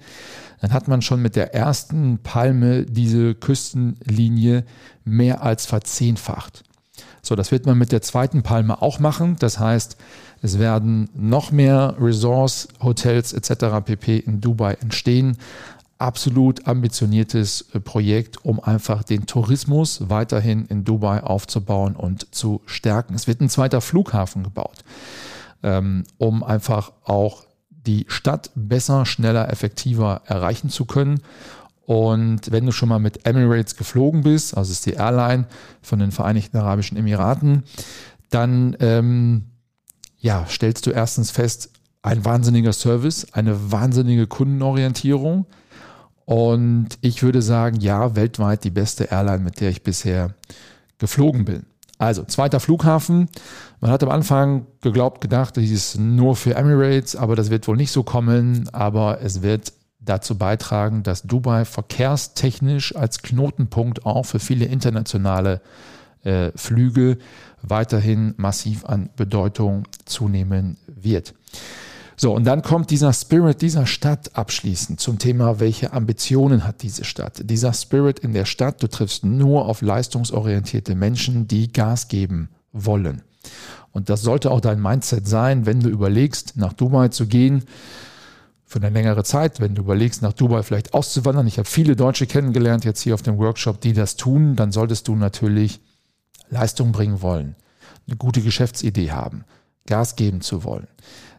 dann 0.61 0.73
hat 0.73 0.87
man 0.87 1.01
schon 1.01 1.21
mit 1.21 1.35
der 1.35 1.53
ersten 1.53 2.19
Palme 2.19 2.83
diese 2.85 3.35
Küstenlinie 3.35 4.65
mehr 5.05 5.43
als 5.43 5.65
verzehnfacht. 5.65 6.63
So, 7.21 7.35
das 7.35 7.51
wird 7.51 7.65
man 7.65 7.77
mit 7.77 7.91
der 7.91 8.01
zweiten 8.01 8.41
Palme 8.41 8.81
auch 8.81 8.99
machen. 8.99 9.35
Das 9.39 9.59
heißt, 9.59 9.97
es 10.41 10.59
werden 10.59 11.09
noch 11.13 11.51
mehr 11.51 11.95
Resorts, 11.99 12.69
Hotels 12.81 13.33
etc. 13.33 13.83
pp. 13.83 14.17
in 14.17 14.39
Dubai 14.39 14.75
entstehen 14.81 15.37
absolut 15.97 16.67
ambitioniertes 16.67 17.69
äh, 17.73 17.79
Projekt, 17.79 18.43
um 18.45 18.59
einfach 18.59 19.03
den 19.03 19.25
Tourismus 19.25 20.09
weiterhin 20.09 20.65
in 20.65 20.83
Dubai 20.83 21.23
aufzubauen 21.23 21.95
und 21.95 22.33
zu 22.33 22.61
stärken. 22.65 23.15
Es 23.15 23.27
wird 23.27 23.41
ein 23.41 23.49
zweiter 23.49 23.81
Flughafen 23.81 24.43
gebaut, 24.43 24.83
ähm, 25.63 26.03
um 26.17 26.43
einfach 26.43 26.91
auch 27.03 27.45
die 27.69 28.05
Stadt 28.09 28.51
besser, 28.55 29.05
schneller, 29.05 29.49
effektiver 29.49 30.21
erreichen 30.25 30.69
zu 30.69 30.85
können. 30.85 31.21
Und 31.85 32.51
wenn 32.51 32.65
du 32.65 32.73
schon 32.73 32.89
mal 32.89 32.99
mit 32.99 33.25
Emirates 33.25 33.77
geflogen 33.77 34.21
bist, 34.21 34.57
also 34.57 34.71
ist 34.71 34.85
die 34.85 34.93
Airline 34.93 35.45
von 35.81 35.99
den 35.99 36.11
Vereinigten 36.11 36.57
Arabischen 36.57 36.97
Emiraten, 36.97 37.63
dann 38.29 38.75
ähm, 38.81 39.45
ja, 40.19 40.45
stellst 40.49 40.85
du 40.85 40.91
erstens 40.91 41.31
fest, 41.31 41.71
ein 42.01 42.25
wahnsinniger 42.25 42.73
Service, 42.73 43.27
eine 43.33 43.71
wahnsinnige 43.71 44.27
Kundenorientierung, 44.27 45.45
und 46.27 46.89
ich 46.99 47.23
würde 47.23 47.41
sagen, 47.41 47.79
ja, 47.79 48.17
weltweit 48.17 48.65
die 48.65 48.69
beste 48.69 49.05
Airline, 49.05 49.45
mit 49.45 49.61
der 49.61 49.69
ich 49.69 49.81
bisher 49.81 50.35
geflogen 50.97 51.45
bin. 51.45 51.65
Also, 51.99 52.25
zweiter 52.25 52.59
Flughafen. 52.59 53.29
Man 53.79 53.91
hat 53.91 54.03
am 54.03 54.09
Anfang 54.09 54.67
geglaubt, 54.81 55.21
gedacht, 55.21 55.55
das 55.55 55.63
ist 55.63 55.97
nur 55.97 56.35
für 56.35 56.55
Emirates, 56.55 57.15
aber 57.15 57.37
das 57.37 57.49
wird 57.49 57.65
wohl 57.69 57.77
nicht 57.77 57.93
so 57.93 58.03
kommen. 58.03 58.69
Aber 58.73 59.21
es 59.21 59.41
wird 59.41 59.71
dazu 60.01 60.37
beitragen, 60.37 61.01
dass 61.01 61.23
Dubai 61.23 61.63
verkehrstechnisch 61.63 62.93
als 62.93 63.21
Knotenpunkt 63.21 64.05
auch 64.05 64.23
für 64.25 64.39
viele 64.39 64.65
internationale 64.65 65.61
äh, 66.25 66.51
Flüge 66.55 67.19
weiterhin 67.61 68.33
massiv 68.35 68.83
an 68.83 69.11
Bedeutung 69.15 69.87
zunehmen 70.03 70.75
wird. 70.87 71.33
So, 72.19 72.33
und 72.33 72.45
dann 72.45 72.63
kommt 72.63 72.89
dieser 72.89 73.13
Spirit 73.13 73.61
dieser 73.61 73.85
Stadt 73.85 74.35
abschließend 74.35 74.99
zum 74.99 75.19
Thema, 75.19 75.59
welche 75.59 75.93
Ambitionen 75.93 76.65
hat 76.65 76.81
diese 76.81 77.03
Stadt. 77.03 77.41
Dieser 77.43 77.73
Spirit 77.73 78.17
in 78.17 78.33
der 78.33 78.45
Stadt, 78.45 78.81
du 78.81 78.87
triffst 78.87 79.23
nur 79.23 79.67
auf 79.67 79.83
leistungsorientierte 79.83 80.95
Menschen, 80.95 81.47
die 81.47 81.71
Gas 81.71 82.07
geben 82.07 82.49
wollen. 82.73 83.21
Und 83.91 84.09
das 84.09 84.23
sollte 84.23 84.49
auch 84.49 84.61
dein 84.61 84.81
Mindset 84.81 85.27
sein, 85.27 85.67
wenn 85.67 85.79
du 85.79 85.89
überlegst, 85.89 86.57
nach 86.57 86.73
Dubai 86.73 87.09
zu 87.09 87.27
gehen 87.27 87.63
für 88.65 88.79
eine 88.79 88.89
längere 88.89 89.23
Zeit, 89.23 89.59
wenn 89.59 89.75
du 89.75 89.83
überlegst, 89.83 90.23
nach 90.23 90.33
Dubai 90.33 90.63
vielleicht 90.63 90.95
auszuwandern. 90.95 91.45
Ich 91.45 91.59
habe 91.59 91.69
viele 91.69 91.95
Deutsche 91.95 92.25
kennengelernt 92.25 92.83
jetzt 92.83 93.01
hier 93.01 93.13
auf 93.13 93.21
dem 93.21 93.37
Workshop, 93.37 93.79
die 93.79 93.93
das 93.93 94.15
tun. 94.15 94.55
Dann 94.55 94.71
solltest 94.71 95.07
du 95.07 95.15
natürlich 95.15 95.81
Leistung 96.49 96.91
bringen 96.91 97.21
wollen, 97.21 97.55
eine 98.07 98.17
gute 98.17 98.41
Geschäftsidee 98.41 99.11
haben, 99.11 99.45
Gas 99.85 100.15
geben 100.15 100.41
zu 100.41 100.63
wollen. 100.63 100.87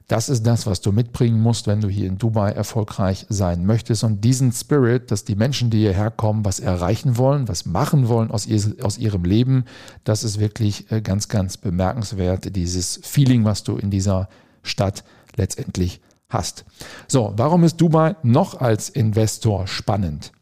Das 0.09 0.31
ist 0.31 0.47
das, 0.47 0.67
was 0.67 0.81
du 0.81 0.91
mitbringen 0.91 1.39
musst, 1.39 1.67
wenn 1.67 1.83
du 1.83 1.89
hier 1.89 2.07
in 2.07 2.17
Dubai 2.17 2.51
erfolgreich 2.51 3.27
sein 3.29 3.67
möchtest. 3.67 4.05
Und 4.05 4.25
diesen 4.25 4.53
Spirit, 4.53 5.11
dass 5.11 5.25
die 5.25 5.37
Menschen, 5.37 5.69
die 5.69 5.81
hierher 5.81 6.11
kommen, 6.11 6.47
was 6.47 6.61
erreichen 6.61 7.19
wollen, 7.19 7.47
was 7.47 7.67
machen 7.67 8.09
wollen 8.09 8.31
aus, 8.31 8.47
ihr, 8.47 8.59
aus 8.83 8.97
ihrem 8.97 9.25
Leben, 9.25 9.67
das 10.05 10.25
ist 10.25 10.41
wirklich 10.41 10.91
äh, 10.91 11.03
ganz, 11.03 11.29
ganz 11.29 11.59
bemerkenswert. 11.59 12.57
Dieses 12.57 12.99
Feeling, 13.03 13.45
was 13.45 13.65
du 13.65 13.77
in 13.77 13.91
dieser 13.91 14.31
Stadt 14.63 15.05
letztendlich 15.37 16.01
hast. 16.31 16.65
So, 17.07 17.35
warum 17.37 17.63
ist 17.63 17.77
Dubai 17.77 18.17
noch 18.23 18.59
als 18.59 18.89
Investor 18.89 19.67
spannend? 19.67 20.33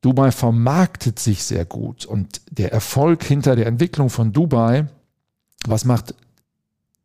Dubai 0.00 0.32
vermarktet 0.32 1.20
sich 1.20 1.44
sehr 1.44 1.64
gut 1.64 2.04
und 2.04 2.40
der 2.50 2.72
Erfolg 2.72 3.22
hinter 3.22 3.54
der 3.54 3.66
Entwicklung 3.66 4.10
von 4.10 4.32
Dubai, 4.32 4.86
was 5.66 5.84
macht 5.84 6.14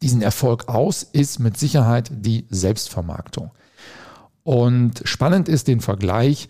diesen 0.01 0.21
Erfolg 0.21 0.67
aus, 0.69 1.03
ist 1.03 1.39
mit 1.39 1.57
Sicherheit 1.57 2.09
die 2.11 2.47
Selbstvermarktung. 2.49 3.51
Und 4.43 5.01
spannend 5.03 5.49
ist 5.49 5.67
den 5.67 5.81
Vergleich 5.81 6.47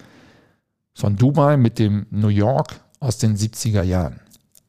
von 0.93 1.15
Dubai 1.15 1.57
mit 1.57 1.79
dem 1.79 2.05
New 2.11 2.27
York 2.27 2.79
aus 2.99 3.17
den 3.17 3.35
70er 3.35 3.83
Jahren. 3.83 4.19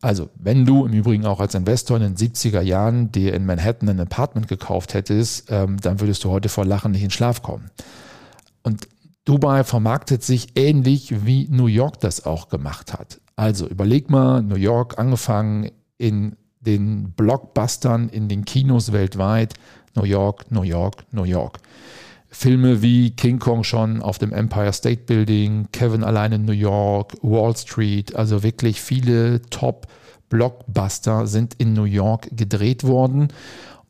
Also, 0.02 0.30
wenn 0.34 0.64
du 0.64 0.86
im 0.86 0.94
Übrigen 0.94 1.26
auch 1.26 1.40
als 1.40 1.54
Investor 1.54 1.98
in 1.98 2.14
den 2.14 2.16
70er 2.16 2.62
Jahren 2.62 3.12
dir 3.12 3.34
in 3.34 3.44
Manhattan 3.44 3.88
ein 3.90 4.00
Apartment 4.00 4.48
gekauft 4.48 4.94
hättest, 4.94 5.50
ähm, 5.50 5.76
dann 5.78 6.00
würdest 6.00 6.24
du 6.24 6.30
heute 6.30 6.48
vor 6.48 6.64
Lachen 6.64 6.92
nicht 6.92 7.02
in 7.02 7.10
Schlaf 7.10 7.42
kommen. 7.42 7.70
Und 8.62 8.88
Dubai 9.26 9.62
vermarktet 9.64 10.22
sich 10.22 10.56
ähnlich 10.56 11.26
wie 11.26 11.48
New 11.50 11.66
York 11.66 12.00
das 12.00 12.24
auch 12.24 12.48
gemacht 12.48 12.94
hat. 12.94 13.20
Also 13.36 13.68
überleg 13.68 14.10
mal, 14.10 14.42
New 14.42 14.56
York 14.56 14.98
angefangen 14.98 15.70
in 15.98 16.36
den 16.60 17.12
Blockbustern 17.12 18.08
in 18.08 18.28
den 18.28 18.44
Kinos 18.44 18.92
weltweit. 18.92 19.54
New 19.94 20.04
York, 20.04 20.50
New 20.50 20.62
York, 20.62 21.04
New 21.10 21.24
York. 21.24 21.58
Filme 22.30 22.80
wie 22.80 23.10
King 23.10 23.40
Kong 23.40 23.64
schon 23.64 24.02
auf 24.02 24.18
dem 24.18 24.32
Empire 24.32 24.72
State 24.72 25.02
Building, 25.06 25.66
Kevin 25.72 26.04
allein 26.04 26.32
in 26.32 26.44
New 26.44 26.52
York, 26.52 27.16
Wall 27.22 27.56
Street, 27.56 28.14
also 28.14 28.44
wirklich 28.44 28.80
viele 28.80 29.42
Top-Blockbuster 29.50 31.26
sind 31.26 31.54
in 31.54 31.72
New 31.72 31.84
York 31.84 32.28
gedreht 32.30 32.84
worden. 32.84 33.28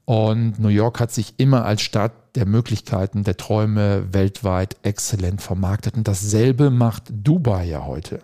Und 0.07 0.59
New 0.59 0.69
York 0.69 1.01
hat 1.01 1.13
sich 1.13 1.35
immer 1.37 1.67
als 1.67 1.83
Stadt 1.83 2.13
der 2.35 2.47
Möglichkeiten, 2.47 3.25
der 3.25 3.37
Träume 3.37 4.13
weltweit 4.13 4.77
exzellent 4.83 5.43
vermarktet. 5.43 5.97
Und 5.97 6.09
dasselbe 6.09 6.71
macht 6.71 7.05
Dubai 7.11 7.67
ja 7.67 7.85
heute. 7.85 8.21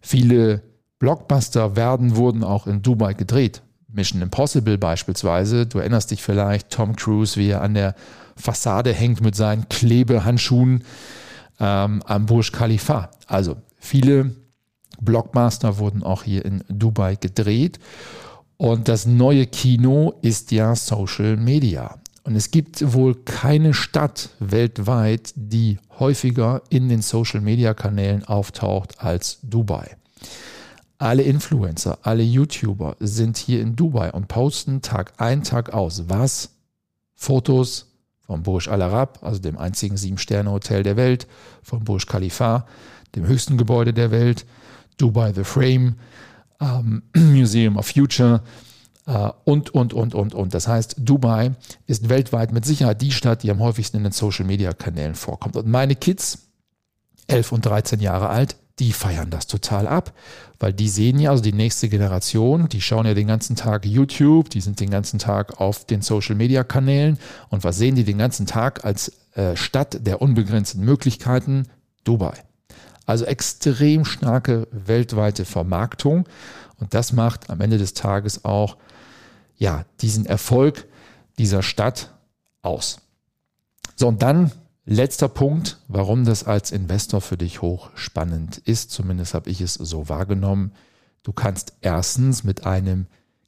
Viele 0.00 0.62
Blockbuster 0.98 1.76
werden, 1.76 2.16
wurden 2.16 2.42
auch 2.44 2.66
in 2.66 2.82
Dubai 2.82 3.14
gedreht. 3.14 3.62
Mission 3.88 4.20
Impossible 4.20 4.78
beispielsweise. 4.78 5.66
Du 5.66 5.78
erinnerst 5.78 6.10
dich 6.10 6.22
vielleicht, 6.22 6.70
Tom 6.70 6.96
Cruise, 6.96 7.38
wie 7.38 7.50
er 7.50 7.62
an 7.62 7.74
der 7.74 7.94
Fassade 8.36 8.92
hängt 8.92 9.20
mit 9.20 9.34
seinen 9.34 9.68
Klebehandschuhen 9.68 10.84
ähm, 11.58 12.02
am 12.04 12.26
Burj 12.26 12.52
Khalifa. 12.52 13.10
Also 13.26 13.56
viele 13.78 14.34
Blockbuster 15.00 15.78
wurden 15.78 16.02
auch 16.02 16.22
hier 16.22 16.44
in 16.44 16.62
Dubai 16.68 17.16
gedreht. 17.16 17.78
Und 18.56 18.88
das 18.88 19.06
neue 19.06 19.46
Kino 19.46 20.14
ist 20.20 20.50
ja 20.50 20.74
Social 20.74 21.36
Media. 21.36 21.96
Und 22.24 22.34
es 22.34 22.50
gibt 22.50 22.92
wohl 22.92 23.14
keine 23.14 23.72
Stadt 23.72 24.30
weltweit, 24.38 25.32
die 25.34 25.78
häufiger 25.98 26.62
in 26.68 26.88
den 26.88 27.00
Social 27.00 27.40
Media 27.40 27.72
Kanälen 27.72 28.24
auftaucht 28.24 29.00
als 29.00 29.38
Dubai. 29.42 29.96
Alle 30.98 31.22
Influencer, 31.22 31.98
alle 32.02 32.24
YouTuber 32.24 32.96
sind 32.98 33.36
hier 33.36 33.62
in 33.62 33.76
Dubai 33.76 34.10
und 34.10 34.26
posten 34.26 34.82
Tag 34.82 35.12
ein, 35.18 35.44
Tag 35.44 35.72
aus. 35.72 36.08
Was? 36.08 36.50
Fotos 37.14 37.86
vom 38.26 38.42
Burj 38.42 38.68
Al 38.68 38.82
Arab, 38.82 39.20
also 39.22 39.40
dem 39.40 39.56
einzigen 39.56 39.96
Sieben-Sterne-Hotel 39.96 40.82
der 40.82 40.96
Welt, 40.96 41.28
vom 41.62 41.84
Burj 41.84 42.04
Khalifa, 42.06 42.66
dem 43.14 43.26
höchsten 43.26 43.56
Gebäude 43.56 43.94
der 43.94 44.10
Welt, 44.10 44.44
Dubai 44.96 45.32
The 45.32 45.44
Frame, 45.44 45.94
ähm, 46.60 47.02
Museum 47.14 47.76
of 47.76 47.86
Future 47.86 48.42
äh, 49.06 49.30
und, 49.44 49.70
und, 49.70 49.94
und, 49.94 50.14
und, 50.14 50.34
und. 50.34 50.52
Das 50.52 50.66
heißt, 50.66 50.96
Dubai 50.98 51.52
ist 51.86 52.08
weltweit 52.08 52.52
mit 52.52 52.64
Sicherheit 52.64 53.00
die 53.00 53.12
Stadt, 53.12 53.44
die 53.44 53.50
am 53.50 53.60
häufigsten 53.60 53.98
in 53.98 54.02
den 54.02 54.12
Social-Media-Kanälen 54.12 55.14
vorkommt. 55.14 55.56
Und 55.56 55.68
meine 55.68 55.94
Kids, 55.94 56.48
11 57.28 57.52
und 57.52 57.66
13 57.66 58.00
Jahre 58.00 58.28
alt, 58.28 58.56
die 58.78 58.92
feiern 58.92 59.30
das 59.30 59.46
total 59.46 59.86
ab, 59.86 60.12
weil 60.58 60.72
die 60.72 60.88
sehen 60.88 61.18
ja, 61.18 61.30
also 61.30 61.42
die 61.42 61.52
nächste 61.52 61.88
Generation, 61.88 62.68
die 62.68 62.80
schauen 62.80 63.06
ja 63.06 63.14
den 63.14 63.26
ganzen 63.26 63.56
Tag 63.56 63.84
YouTube, 63.84 64.50
die 64.50 64.60
sind 64.60 64.80
den 64.80 64.90
ganzen 64.90 65.18
Tag 65.18 65.60
auf 65.60 65.84
den 65.84 66.02
Social-Media-Kanälen 66.02 67.18
und 67.48 67.64
was 67.64 67.78
sehen 67.78 67.96
die 67.96 68.04
den 68.04 68.18
ganzen 68.18 68.46
Tag 68.46 68.84
als 68.84 69.12
äh, 69.34 69.56
Stadt 69.56 70.06
der 70.06 70.22
unbegrenzten 70.22 70.84
Möglichkeiten? 70.84 71.66
Dubai. 72.04 72.34
Also 73.06 73.24
extrem 73.24 74.04
starke 74.04 74.68
weltweite 74.70 75.44
Vermarktung 75.44 76.28
und 76.78 76.94
das 76.94 77.12
macht 77.12 77.50
am 77.50 77.60
Ende 77.60 77.78
des 77.78 77.94
Tages 77.94 78.44
auch 78.44 78.76
ja, 79.56 79.84
diesen 80.00 80.26
Erfolg 80.26 80.86
dieser 81.38 81.62
Stadt 81.62 82.14
aus. 82.62 83.00
So, 83.96 84.06
und 84.08 84.22
dann 84.22 84.52
Letzter 84.90 85.28
Punkt, 85.28 85.76
warum 85.88 86.24
das 86.24 86.44
als 86.44 86.70
Investor 86.70 87.20
für 87.20 87.36
dich 87.36 87.60
hochspannend 87.60 88.56
ist, 88.56 88.90
zumindest 88.90 89.34
habe 89.34 89.50
ich 89.50 89.60
es 89.60 89.74
so 89.74 90.08
wahrgenommen. 90.08 90.72
Du 91.22 91.34
kannst 91.34 91.74
erstens 91.82 92.42
mit 92.42 92.64
einem 92.64 93.04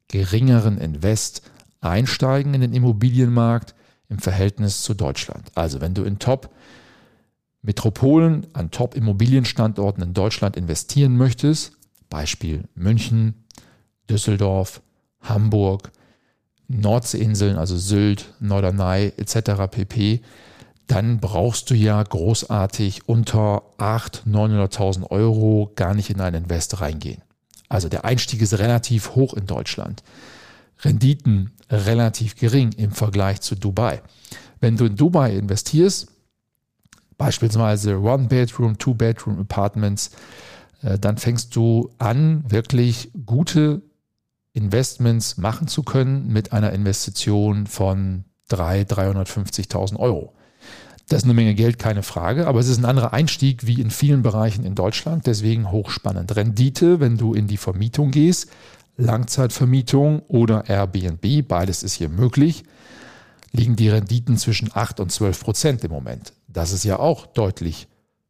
geringeren 0.08 0.76
Invest 0.76 1.40
einsteigen 1.80 2.52
in 2.52 2.60
den 2.60 2.74
Immobilienmarkt 2.74 3.74
im 4.10 4.18
Verhältnis 4.18 4.82
zu 4.82 4.92
Deutschland. 4.92 5.50
Also 5.54 5.80
wenn 5.80 5.94
du 5.94 6.02
in 6.02 6.18
Top 6.18 6.50
Metropolen 7.62 8.46
an 8.52 8.70
Top 8.70 8.94
Immobilienstandorten 8.94 10.02
in 10.02 10.12
Deutschland 10.12 10.58
investieren 10.58 11.16
möchtest, 11.16 11.72
Beispiel 12.10 12.64
München, 12.74 13.46
Düsseldorf, 14.10 14.82
Hamburg, 15.22 15.90
Nordseeinseln, 16.68 17.56
also 17.56 17.78
Sylt, 17.78 18.34
Norderney 18.40 19.14
etc. 19.16 19.70
pp., 19.70 20.20
dann 20.90 21.20
brauchst 21.20 21.70
du 21.70 21.74
ja 21.74 22.02
großartig 22.02 23.08
unter 23.08 23.62
800.000, 23.78 24.26
900.000 24.26 25.10
Euro 25.10 25.70
gar 25.76 25.94
nicht 25.94 26.10
in 26.10 26.20
ein 26.20 26.34
Invest 26.34 26.80
reingehen. 26.80 27.22
Also 27.68 27.88
der 27.88 28.04
Einstieg 28.04 28.42
ist 28.42 28.58
relativ 28.58 29.14
hoch 29.14 29.34
in 29.34 29.46
Deutschland. 29.46 30.02
Renditen 30.80 31.52
relativ 31.70 32.34
gering 32.34 32.72
im 32.72 32.90
Vergleich 32.90 33.40
zu 33.40 33.54
Dubai. 33.54 34.02
Wenn 34.58 34.76
du 34.76 34.86
in 34.86 34.96
Dubai 34.96 35.36
investierst, 35.36 36.08
beispielsweise 37.16 38.00
One-Bedroom, 38.00 38.76
Two-Bedroom-Apartments, 38.76 40.10
äh, 40.82 40.98
dann 40.98 41.18
fängst 41.18 41.54
du 41.54 41.90
an, 41.98 42.42
wirklich 42.48 43.12
gute 43.24 43.82
Investments 44.54 45.36
machen 45.36 45.68
zu 45.68 45.84
können 45.84 46.26
mit 46.26 46.52
einer 46.52 46.72
Investition 46.72 47.68
von 47.68 48.24
300.000, 48.50 48.88
350.000 48.88 49.96
Euro. 49.96 50.34
Das 51.10 51.22
ist 51.22 51.24
eine 51.24 51.34
Menge 51.34 51.56
Geld, 51.56 51.80
keine 51.80 52.04
Frage, 52.04 52.46
aber 52.46 52.60
es 52.60 52.68
ist 52.68 52.78
ein 52.78 52.84
anderer 52.84 53.12
Einstieg 53.12 53.66
wie 53.66 53.80
in 53.80 53.90
vielen 53.90 54.22
Bereichen 54.22 54.64
in 54.64 54.76
Deutschland, 54.76 55.26
deswegen 55.26 55.72
hochspannend. 55.72 56.36
Rendite, 56.36 57.00
wenn 57.00 57.16
du 57.16 57.34
in 57.34 57.48
die 57.48 57.56
Vermietung 57.56 58.12
gehst, 58.12 58.48
Langzeitvermietung 58.96 60.20
oder 60.28 60.68
Airbnb, 60.68 61.48
beides 61.48 61.82
ist 61.82 61.94
hier 61.94 62.08
möglich, 62.08 62.62
liegen 63.50 63.74
die 63.74 63.88
Renditen 63.88 64.36
zwischen 64.36 64.70
8 64.72 65.00
und 65.00 65.10
12 65.10 65.40
Prozent 65.42 65.82
im 65.82 65.90
Moment. 65.90 66.32
Das 66.46 66.70
ist 66.70 66.84
ja 66.84 67.00
auch 67.00 67.26
deutlich 67.26 67.88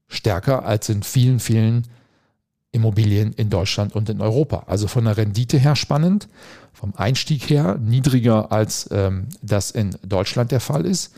stärker 0.09 0.65
als 0.65 0.89
in 0.89 1.03
vielen, 1.03 1.39
vielen 1.39 1.87
Immobilien 2.73 3.35
in 3.35 3.51
Deutschland 3.51 3.95
und 3.95 4.09
in 4.09 4.23
Europa. 4.23 4.65
Also 4.69 4.89
von 4.89 5.05
der 5.05 5.19
Rendite 5.19 5.59
her 5.59 5.77
spannend, 5.77 6.29
vom 6.73 6.95
Einstieg 6.97 7.51
her 7.51 7.77
niedriger 7.79 8.51
als 8.51 8.89
ähm, 8.91 9.29
das 9.43 9.71
in 9.71 9.99
Deutschland 10.03 10.51
der 10.51 10.61
Fall 10.61 10.87
ist. 10.87 11.13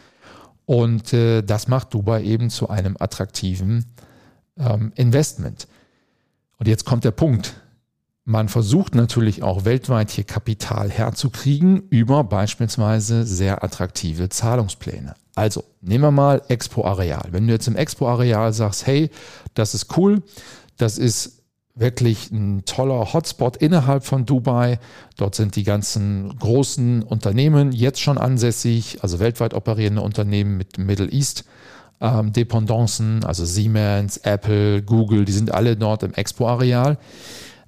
Und 0.67 1.13
äh, 1.13 1.43
das 1.43 1.69
macht 1.69 1.93
Dubai 1.95 2.23
eben 2.23 2.51
zu 2.51 2.69
einem 2.69 2.97
attraktiven 2.99 3.87
ähm, 4.59 4.93
Investment. 4.95 5.67
Und 6.59 6.69
jetzt 6.69 6.85
kommt 6.85 7.05
der 7.05 7.11
Punkt. 7.11 7.55
Man 8.25 8.49
versucht 8.49 8.95
natürlich 8.95 9.43
auch 9.43 9.65
weltweit 9.65 10.11
hier 10.11 10.23
Kapital 10.23 10.91
herzukriegen 10.91 11.89
über 11.91 12.23
beispielsweise 12.23 13.27
sehr 13.27 13.65
attraktive 13.65 14.29
Zahlungspläne. 14.29 15.17
Also 15.35 15.65
nehmen 15.81 16.05
wir 16.05 16.11
mal 16.13 16.43
Expo 16.47 16.85
Areal. 16.85 17.29
Wenn 17.33 17.49
du 17.49 17.53
jetzt 17.53 17.67
im 17.67 17.75
Expo 17.75 18.09
Areal 18.09 18.53
sagst, 18.53 18.87
hey, 18.87 19.11
das 19.55 19.75
ist 19.75 19.97
cool, 19.97 20.23
das 20.77 20.99
ist 20.99 21.42
wirklich 21.75 22.31
ein 22.31 22.65
toller 22.65 23.13
Hotspot 23.13 23.57
innerhalb 23.57 24.05
von 24.05 24.27
Dubai. 24.27 24.79
Dort 25.17 25.35
sind 25.35 25.57
die 25.57 25.65
ganzen 25.65 26.37
großen 26.39 27.03
Unternehmen 27.03 27.73
jetzt 27.73 28.01
schon 28.01 28.19
ansässig, 28.19 29.03
also 29.03 29.21
weltweit 29.21 29.55
operierende 29.55 30.03
Unternehmen 30.03 30.57
mit 30.57 30.79
Middle 30.79 31.11
East. 31.11 31.45
Ähm, 32.01 32.33
Dependancen, 32.33 33.25
also 33.25 33.45
Siemens, 33.45 34.19
Apple, 34.19 34.83
Google, 34.83 35.25
die 35.25 35.33
sind 35.33 35.53
alle 35.53 35.77
dort 35.77 36.03
im 36.03 36.13
Expo-Areal. 36.13 36.99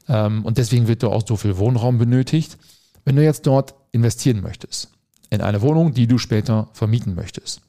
Ähm, 0.08 0.44
und 0.44 0.58
deswegen 0.58 0.88
wird 0.88 1.02
dort 1.02 1.14
auch 1.14 1.26
so 1.26 1.37
viel 1.37 1.56
Wohnraum 1.56 1.99
benötigt. 1.99 2.58
Wenn 3.04 3.16
du 3.16 3.23
jetzt 3.23 3.46
dort 3.46 3.75
investieren 3.92 4.42
möchtest, 4.42 4.90
in 5.30 5.40
eine 5.40 5.62
Wohnung, 5.62 5.94
die 5.94 6.06
du 6.06 6.18
später 6.18 6.68
vermieten 6.73 7.14
möchtest, 7.14 7.61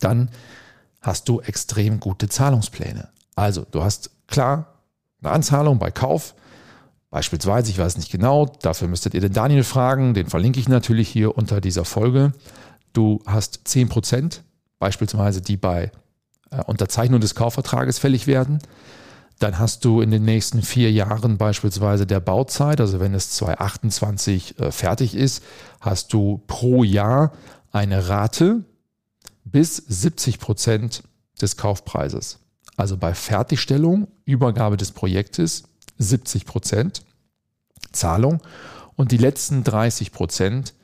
dann 0.00 0.30
hast 1.00 1.28
du 1.28 1.40
extrem 1.40 2.00
gute 2.00 2.28
Zahlungspläne. 2.28 3.08
Also, 3.36 3.66
du 3.70 3.82
hast 3.82 4.10
klar 4.26 4.77
eine 5.22 5.32
Anzahlung 5.32 5.78
bei 5.78 5.90
Kauf. 5.90 6.34
Beispielsweise, 7.10 7.70
ich 7.70 7.78
weiß 7.78 7.96
nicht 7.96 8.12
genau, 8.12 8.46
dafür 8.60 8.88
müsstet 8.88 9.14
ihr 9.14 9.20
den 9.20 9.32
Daniel 9.32 9.64
fragen, 9.64 10.12
den 10.12 10.26
verlinke 10.26 10.60
ich 10.60 10.68
natürlich 10.68 11.08
hier 11.08 11.36
unter 11.36 11.60
dieser 11.60 11.84
Folge. 11.84 12.32
Du 12.92 13.22
hast 13.26 13.60
10%, 13.66 14.40
beispielsweise 14.78 15.40
die 15.40 15.56
bei 15.56 15.90
äh, 16.50 16.62
Unterzeichnung 16.66 17.20
des 17.20 17.34
Kaufvertrages 17.34 17.98
fällig 17.98 18.26
werden. 18.26 18.58
Dann 19.38 19.58
hast 19.58 19.84
du 19.84 20.00
in 20.00 20.10
den 20.10 20.24
nächsten 20.24 20.62
vier 20.62 20.90
Jahren 20.90 21.38
beispielsweise 21.38 22.06
der 22.06 22.20
Bauzeit, 22.20 22.80
also 22.80 23.00
wenn 23.00 23.14
es 23.14 23.30
2028 23.30 24.58
äh, 24.58 24.72
fertig 24.72 25.14
ist, 25.14 25.42
hast 25.80 26.12
du 26.12 26.42
pro 26.46 26.82
Jahr 26.82 27.32
eine 27.70 28.08
Rate 28.08 28.64
bis 29.44 29.76
70 29.76 30.40
Prozent 30.40 31.04
des 31.40 31.56
Kaufpreises. 31.56 32.40
Also 32.78 32.96
bei 32.96 33.12
Fertigstellung, 33.12 34.06
Übergabe 34.24 34.76
des 34.76 34.92
Projektes 34.92 35.64
70 35.98 36.46
Prozent 36.46 37.02
Zahlung 37.90 38.40
und 38.94 39.10
die 39.10 39.16
letzten 39.16 39.64
30 39.64 40.12
Prozent, 40.12 40.74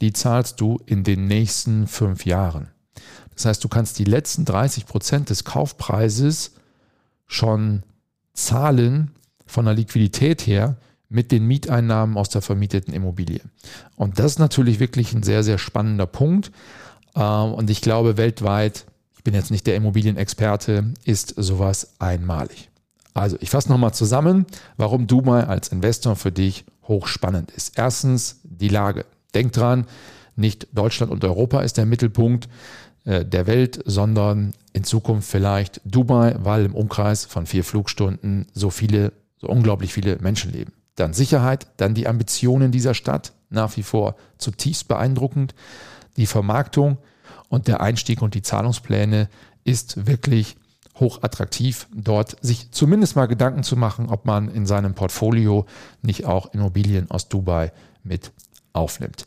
die 0.00 0.12
zahlst 0.12 0.60
du 0.60 0.78
in 0.84 1.04
den 1.04 1.26
nächsten 1.26 1.86
fünf 1.86 2.26
Jahren. 2.26 2.68
Das 3.34 3.46
heißt, 3.46 3.64
du 3.64 3.68
kannst 3.68 3.98
die 3.98 4.04
letzten 4.04 4.44
30 4.44 4.84
Prozent 4.84 5.30
des 5.30 5.44
Kaufpreises 5.44 6.52
schon 7.26 7.82
zahlen 8.34 9.12
von 9.46 9.64
der 9.64 9.74
Liquidität 9.74 10.46
her 10.46 10.76
mit 11.08 11.32
den 11.32 11.46
Mieteinnahmen 11.46 12.18
aus 12.18 12.28
der 12.28 12.42
vermieteten 12.42 12.92
Immobilie. 12.92 13.40
Und 13.96 14.18
das 14.18 14.32
ist 14.32 14.38
natürlich 14.38 14.80
wirklich 14.80 15.14
ein 15.14 15.22
sehr, 15.22 15.42
sehr 15.42 15.56
spannender 15.56 16.06
Punkt. 16.06 16.52
Ähm, 17.16 17.54
und 17.54 17.70
ich 17.70 17.80
glaube, 17.80 18.18
weltweit 18.18 18.84
bin 19.28 19.34
jetzt 19.34 19.50
nicht 19.50 19.66
der 19.66 19.76
Immobilienexperte, 19.76 20.94
ist 21.04 21.34
sowas 21.36 21.96
einmalig. 21.98 22.70
Also 23.12 23.36
ich 23.40 23.50
fasse 23.50 23.68
nochmal 23.68 23.92
zusammen, 23.92 24.46
warum 24.78 25.06
Dubai 25.06 25.44
als 25.44 25.68
Investor 25.68 26.16
für 26.16 26.32
dich 26.32 26.64
hochspannend 26.84 27.50
ist. 27.50 27.76
Erstens 27.76 28.40
die 28.42 28.70
Lage. 28.70 29.04
Denk 29.34 29.52
dran, 29.52 29.86
nicht 30.34 30.68
Deutschland 30.72 31.12
und 31.12 31.22
Europa 31.24 31.60
ist 31.60 31.76
der 31.76 31.84
Mittelpunkt 31.84 32.48
äh, 33.04 33.22
der 33.22 33.46
Welt, 33.46 33.82
sondern 33.84 34.54
in 34.72 34.84
Zukunft 34.84 35.30
vielleicht 35.30 35.82
Dubai, 35.84 36.34
weil 36.38 36.64
im 36.64 36.74
Umkreis 36.74 37.26
von 37.26 37.44
vier 37.44 37.64
Flugstunden 37.64 38.46
so 38.54 38.70
viele, 38.70 39.12
so 39.36 39.48
unglaublich 39.48 39.92
viele 39.92 40.16
Menschen 40.20 40.52
leben. 40.52 40.72
Dann 40.94 41.12
Sicherheit, 41.12 41.66
dann 41.76 41.92
die 41.92 42.08
Ambitionen 42.08 42.72
dieser 42.72 42.94
Stadt, 42.94 43.34
nach 43.50 43.76
wie 43.76 43.82
vor 43.82 44.16
zutiefst 44.38 44.88
beeindruckend. 44.88 45.54
Die 46.16 46.24
Vermarktung, 46.24 46.96
und 47.48 47.68
der 47.68 47.80
Einstieg 47.80 48.22
und 48.22 48.34
die 48.34 48.42
Zahlungspläne 48.42 49.28
ist 49.64 50.06
wirklich 50.06 50.56
hoch 50.96 51.22
attraktiv, 51.22 51.86
dort 51.94 52.36
sich 52.44 52.70
zumindest 52.72 53.16
mal 53.16 53.26
Gedanken 53.26 53.62
zu 53.62 53.76
machen, 53.76 54.08
ob 54.08 54.26
man 54.26 54.48
in 54.48 54.66
seinem 54.66 54.94
Portfolio 54.94 55.66
nicht 56.02 56.24
auch 56.24 56.52
Immobilien 56.52 57.10
aus 57.10 57.28
Dubai 57.28 57.72
mit 58.02 58.32
aufnimmt. 58.72 59.26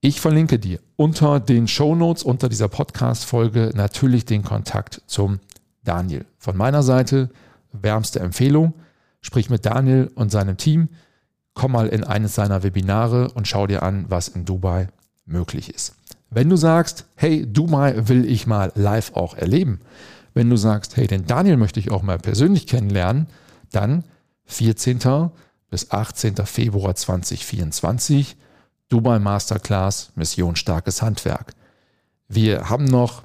Ich 0.00 0.20
verlinke 0.20 0.58
dir 0.58 0.80
unter 0.96 1.38
den 1.38 1.68
Show 1.68 1.94
Notes 1.94 2.24
unter 2.24 2.48
dieser 2.48 2.68
Podcast-Folge 2.68 3.70
natürlich 3.74 4.24
den 4.24 4.42
Kontakt 4.42 5.00
zum 5.06 5.38
Daniel. 5.84 6.26
Von 6.38 6.56
meiner 6.56 6.82
Seite 6.82 7.30
wärmste 7.72 8.20
Empfehlung. 8.20 8.74
Sprich 9.20 9.48
mit 9.48 9.64
Daniel 9.64 10.10
und 10.16 10.32
seinem 10.32 10.56
Team. 10.56 10.88
Komm 11.54 11.72
mal 11.72 11.86
in 11.86 12.02
eines 12.02 12.34
seiner 12.34 12.64
Webinare 12.64 13.28
und 13.34 13.46
schau 13.46 13.68
dir 13.68 13.84
an, 13.84 14.06
was 14.08 14.26
in 14.26 14.44
Dubai 14.44 14.88
möglich 15.24 15.72
ist. 15.72 15.94
Wenn 16.34 16.48
du 16.48 16.56
sagst, 16.56 17.04
hey, 17.14 17.46
du 17.46 17.66
mal 17.66 18.08
will 18.08 18.24
ich 18.24 18.46
mal 18.46 18.72
live 18.74 19.12
auch 19.14 19.34
erleben. 19.34 19.80
Wenn 20.32 20.48
du 20.48 20.56
sagst, 20.56 20.96
hey, 20.96 21.06
den 21.06 21.26
Daniel 21.26 21.58
möchte 21.58 21.78
ich 21.78 21.90
auch 21.90 22.02
mal 22.02 22.18
persönlich 22.18 22.66
kennenlernen, 22.66 23.26
dann 23.70 24.04
14. 24.46 25.30
bis 25.68 25.90
18. 25.90 26.36
Februar 26.46 26.94
2024 26.94 28.36
Dubai 28.88 29.18
Masterclass 29.18 30.12
Mission 30.14 30.56
starkes 30.56 31.02
Handwerk. 31.02 31.52
Wir 32.28 32.70
haben 32.70 32.86
noch 32.86 33.24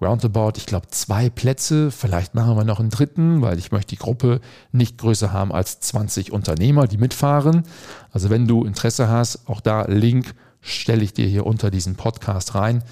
roundabout, 0.00 0.52
ich 0.56 0.64
glaube, 0.64 0.88
zwei 0.88 1.28
Plätze. 1.28 1.90
Vielleicht 1.90 2.34
machen 2.34 2.56
wir 2.56 2.64
noch 2.64 2.80
einen 2.80 2.90
dritten, 2.90 3.42
weil 3.42 3.58
ich 3.58 3.70
möchte 3.70 3.96
die 3.96 4.00
Gruppe 4.00 4.40
nicht 4.72 4.96
größer 4.96 5.30
haben 5.30 5.52
als 5.52 5.80
20 5.80 6.32
Unternehmer, 6.32 6.86
die 6.86 6.98
mitfahren. 6.98 7.64
Also 8.12 8.30
wenn 8.30 8.46
du 8.46 8.64
Interesse 8.64 9.08
hast, 9.08 9.46
auch 9.46 9.60
da 9.60 9.82
Link 9.82 10.34
stelle 10.64 11.04
ich 11.04 11.12
dir 11.12 11.26
hier 11.26 11.46
unter 11.46 11.70
diesen 11.70 11.94
Podcast 11.94 12.54
rein. 12.54 12.82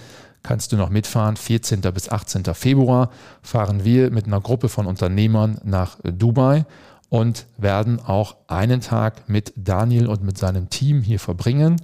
Kannst 0.43 0.73
du 0.73 0.77
noch 0.77 0.91
mitfahren? 0.91 1.37
14. 1.37 1.81
bis 1.81 2.09
18. 2.09 2.45
Februar 2.55 3.11
fahren 3.43 3.85
wir 3.85 4.11
mit 4.11 4.27
einer 4.27 4.41
Gruppe 4.41 4.69
von 4.69 4.87
Unternehmern 4.87 5.61
nach 5.65 5.99
Dubai 6.03 6.67
und 7.09 7.47
werden 7.59 8.01
auch 8.01 8.37
einen 8.49 8.81
Tag 8.81 9.29
mit 9.29 9.53
Daniel 9.57 10.07
und 10.07 10.23
mit 10.23 10.39
seinem 10.39 10.69
Team 10.69 11.03
hier 11.03 11.21
verbringen, 11.21 11.81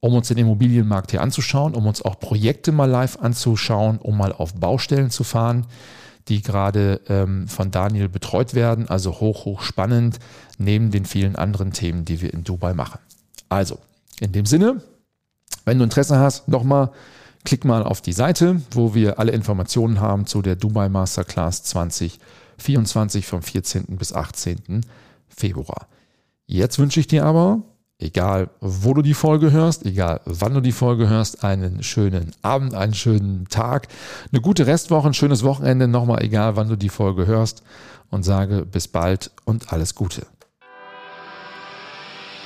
um 0.00 0.14
uns 0.14 0.28
den 0.28 0.38
Immobilienmarkt 0.38 1.10
hier 1.10 1.22
anzuschauen, 1.22 1.74
um 1.74 1.86
uns 1.86 2.02
auch 2.02 2.18
Projekte 2.20 2.70
mal 2.70 2.88
live 2.88 3.18
anzuschauen, 3.20 3.98
um 3.98 4.16
mal 4.16 4.32
auf 4.32 4.54
Baustellen 4.54 5.10
zu 5.10 5.24
fahren, 5.24 5.66
die 6.28 6.42
gerade 6.42 7.00
ähm, 7.08 7.48
von 7.48 7.70
Daniel 7.70 8.08
betreut 8.08 8.54
werden. 8.54 8.88
Also 8.88 9.18
hoch, 9.20 9.46
hoch 9.46 9.62
spannend, 9.62 10.18
neben 10.58 10.90
den 10.90 11.06
vielen 11.06 11.36
anderen 11.36 11.72
Themen, 11.72 12.04
die 12.04 12.20
wir 12.20 12.32
in 12.32 12.44
Dubai 12.44 12.74
machen. 12.74 13.00
Also, 13.48 13.78
in 14.20 14.32
dem 14.32 14.46
Sinne, 14.46 14.80
wenn 15.64 15.78
du 15.78 15.84
Interesse 15.84 16.18
hast, 16.18 16.48
nochmal, 16.48 16.90
klick 17.44 17.64
mal 17.64 17.82
auf 17.82 18.00
die 18.00 18.12
Seite, 18.12 18.60
wo 18.70 18.94
wir 18.94 19.18
alle 19.18 19.32
Informationen 19.32 20.00
haben 20.00 20.26
zu 20.26 20.42
der 20.42 20.56
Dubai 20.56 20.88
Masterclass 20.88 21.62
2024 21.64 23.26
vom 23.26 23.42
14. 23.42 23.96
bis 23.96 24.12
18. 24.12 24.84
Februar. 25.28 25.88
Jetzt 26.46 26.78
wünsche 26.78 27.00
ich 27.00 27.06
dir 27.06 27.24
aber, 27.24 27.62
egal 27.98 28.50
wo 28.60 28.94
du 28.94 29.02
die 29.02 29.14
Folge 29.14 29.50
hörst, 29.50 29.86
egal 29.86 30.20
wann 30.24 30.54
du 30.54 30.60
die 30.60 30.72
Folge 30.72 31.08
hörst, 31.08 31.44
einen 31.44 31.82
schönen 31.82 32.32
Abend, 32.42 32.74
einen 32.74 32.94
schönen 32.94 33.48
Tag, 33.48 33.88
eine 34.30 34.40
gute 34.40 34.66
Restwoche, 34.66 35.08
ein 35.08 35.14
schönes 35.14 35.42
Wochenende, 35.42 35.88
nochmal 35.88 36.22
egal 36.22 36.56
wann 36.56 36.68
du 36.68 36.76
die 36.76 36.88
Folge 36.88 37.26
hörst 37.26 37.62
und 38.10 38.22
sage 38.22 38.66
bis 38.66 38.88
bald 38.88 39.30
und 39.44 39.72
alles 39.72 39.94
Gute. 39.94 40.26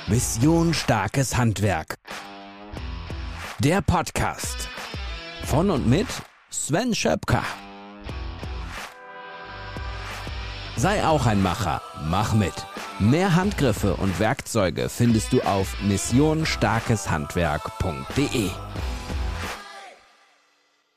Mission 0.07 0.73
Starkes 0.73 1.37
Handwerk. 1.37 1.97
Der 3.61 3.81
Podcast 3.81 4.69
von 5.43 5.69
und 5.69 5.85
mit 5.85 6.07
Sven 6.49 6.95
Schöpker. 6.95 7.43
Sei 10.77 11.05
auch 11.05 11.25
ein 11.25 11.43
Macher, 11.43 11.81
mach 12.09 12.33
mit. 12.33 12.53
Mehr 12.99 13.35
Handgriffe 13.35 13.95
und 13.95 14.17
Werkzeuge 14.17 14.87
findest 14.87 15.33
du 15.33 15.41
auf 15.41 15.75
missionstarkeshandwerk.de. 15.81 18.49